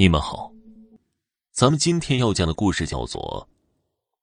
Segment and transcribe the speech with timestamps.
[0.00, 0.50] 你们好，
[1.52, 3.46] 咱们今天要讲的故事叫做《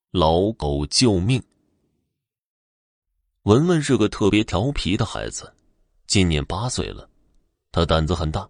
[0.10, 1.40] 老狗救命》。
[3.44, 5.54] 文文是个特别调皮的孩子，
[6.08, 7.08] 今年八岁了，
[7.72, 8.50] 他胆子很大，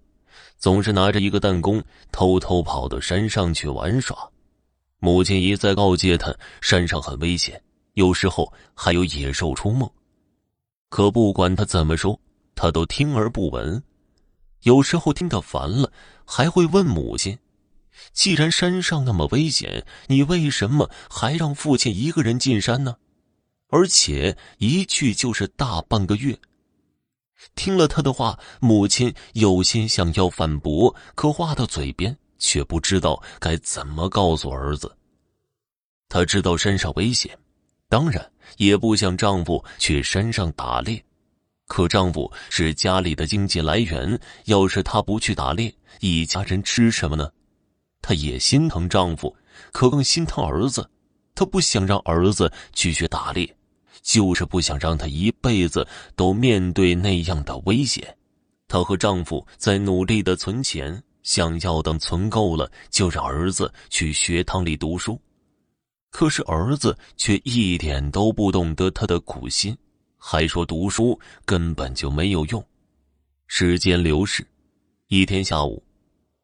[0.58, 4.18] 总是拿着一个弹弓偷偷跑到山上去玩耍。
[5.00, 7.62] 母亲一再告诫他，山上很危险，
[7.96, 9.94] 有时候还有野兽出没。
[10.88, 12.18] 可不管他怎么说，
[12.56, 13.84] 他都听而不闻。
[14.64, 15.92] 有时候听他烦了。
[16.30, 17.40] 还会问母亲
[18.12, 22.98] ：“既然山上那么危险，你为什么还让父亲一个人进山呢？
[23.70, 26.38] 而且一去就是大半个月。”
[27.56, 34.98] 听了他的话，母亲有心想要反驳，可话到嘴边却不知道该怎么告诉儿子。
[36.10, 37.38] 他知道山上危险，
[37.88, 41.02] 当然也不想丈夫去山上打猎。
[41.68, 47.30] 可丈夫是家里的经济来源，要是他不去打猎，一家人吃什么呢？
[48.02, 49.36] 她也心疼丈夫，
[49.74, 50.90] 可更心疼儿子。
[51.36, 53.56] 她不想让儿子去学打猎，
[54.02, 58.18] 就是不想让他一辈子都面对那样的危险。
[58.68, 65.20] 她和丈夫在努力的存钱，想要等存够了，就让儿子去学堂里读书。
[66.12, 69.78] 可是儿子却一点都不懂得她的苦心。
[70.18, 72.64] 还说读书根本就没有用。
[73.48, 74.46] 时间流逝，
[75.08, 75.82] 一天下午，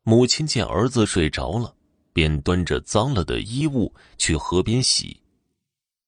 [0.04, 1.76] 母亲见儿子睡着了，
[2.14, 5.20] 便端着脏了的衣物去河边洗。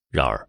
[0.10, 0.48] 然而，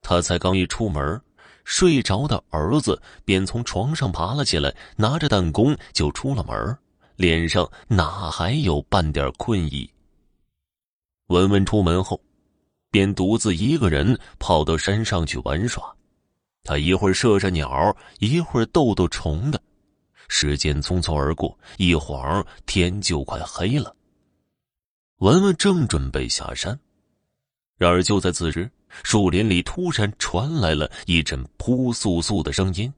[0.00, 1.20] 他才刚一出门，
[1.64, 6.78] 睡着的儿子便从床上爬了起来，拿着弹弓就出了门，
[7.16, 9.90] 脸上哪还有半点困意？
[11.26, 12.20] 文文出门后，
[12.90, 15.92] 便独自一个人跑到山上去玩耍。
[16.62, 19.60] 他一会儿射射鸟，一会儿逗逗虫的，
[20.28, 23.94] 时间匆匆而过，一晃天就快黑了。
[25.18, 26.78] 文文正准备下山，
[27.76, 28.70] 然而就在此时，
[29.02, 32.92] 树林里突然传来了一阵扑簌簌的声音。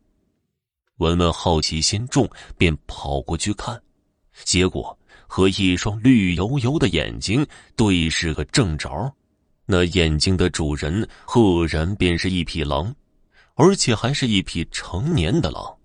[0.98, 3.80] 文文好奇心重，便跑过去看，
[4.44, 4.96] 结果
[5.26, 9.12] 和一双绿油油的眼睛对视个正着。
[9.66, 12.94] 那眼睛的主人赫然便是一匹狼。
[13.54, 15.76] 而且还是一匹成年的狼，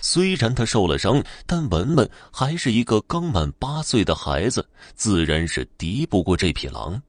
[0.00, 7.00] 虽然他受了伤，但文文还是一个刚满八岁的孩子，自然是敌不过这匹狼。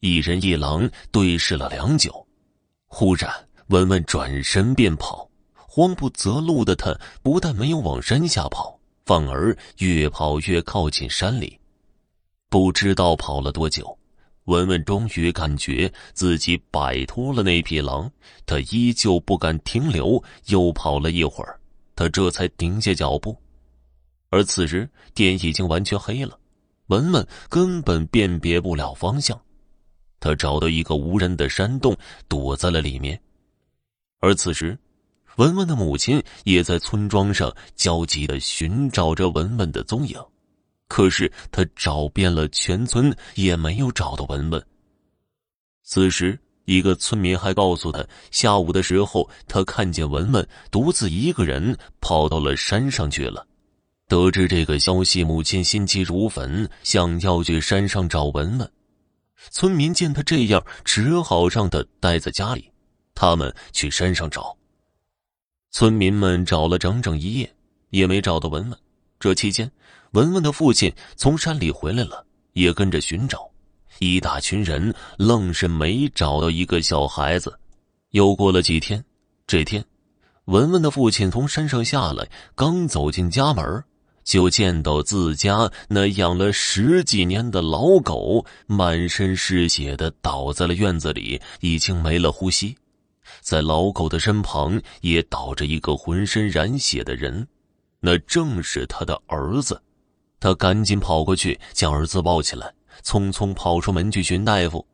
[0.00, 2.26] 一人一狼对视了良久，
[2.86, 3.30] 忽然
[3.68, 11.58] 文文转身便跑，慌不择路的他不但没有往山下跑，反而越跑越靠近山里，
[12.48, 13.98] 不知道跑了多久。
[14.50, 18.10] 文文终于感觉自己摆脱了那匹狼，
[18.44, 21.60] 他依旧不敢停留，又跑了一会儿，
[21.94, 23.40] 他这才停下脚步。
[24.28, 26.36] 而此时天已经完全黑了，
[26.88, 29.40] 文文根本辨别不了方向。
[30.18, 31.96] 他找到一个无人的山洞，
[32.26, 33.18] 躲在了里面。
[34.18, 34.76] 而此时，
[35.36, 40.20] 文文的母亲也在村庄上焦急的寻找着文文的踪影。
[40.90, 44.60] 可是他找遍了全村，也没有找到文文。
[45.84, 53.46] 此时，一个村民还告诉他，下午的时候他看见文文独自一个人跑到了山上去了。
[54.08, 58.72] 得知这个消息，母亲心急如焚，想要去山上找文文。
[59.50, 62.68] 村民见他这样，只好让他待在家里，
[63.14, 64.56] 他们去山上找。
[65.70, 67.54] 村民们找了整整一夜，
[67.90, 68.76] 也没找到文文。
[69.20, 69.70] 这期间，
[70.12, 73.46] 文文的父亲从山里回来了，也跟着寻找。
[73.98, 77.54] 一大群人愣是没找到一个小孩子。
[78.12, 79.04] 又过了几天，
[79.46, 79.84] 这天，
[80.46, 83.84] 文文的父亲从山上下来，刚走进家门，
[84.24, 92.74] 就见到自家那养了十几年的老狗满身是血的倒在了院子里，已经没了呼吸。
[93.42, 97.46] 在老狗的身旁也倒着一个浑身染血的人。
[98.00, 99.80] 那正是他的儿子，
[100.40, 102.72] 他赶紧跑过去将儿子抱起来，
[103.04, 104.84] 匆匆跑出门去寻大夫。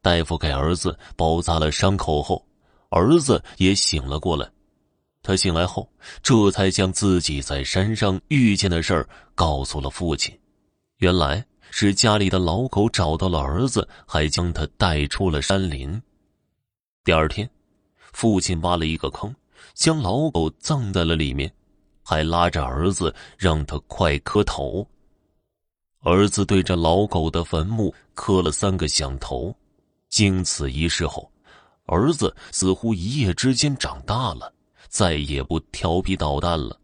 [0.00, 2.46] 大夫给儿子包扎了伤口后，
[2.90, 4.48] 儿子也醒了过来。
[5.22, 5.90] 他醒来后，
[6.22, 10.32] 这才将自己在山上遇见的事儿告诉了父亲。
[10.98, 16.00] 原来是家里的老狗找到了儿子，还将他带出了山林。
[17.04, 17.50] 第二天，
[18.12, 19.34] 父亲挖了一个坑，
[19.74, 21.52] 将老狗葬在了里面。
[22.08, 24.86] 还拉着儿子让他快磕头。
[26.02, 29.52] 儿子对着老狗的坟墓磕了三个响头。
[30.08, 31.28] 经此一事后，
[31.86, 34.54] 儿子似乎一夜之间长大了，
[34.88, 36.78] 再也不调皮捣蛋了。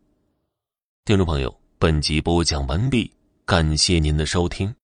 [1.05, 3.09] 听众朋友，本集播讲完毕。
[3.45, 4.75] 感谢您的收听。